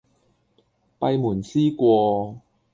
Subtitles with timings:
[0.99, 2.41] 閉門思過